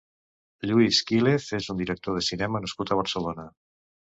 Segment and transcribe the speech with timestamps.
[0.69, 3.47] Lluís Quílez és un director de cinema nascut a Barcelona.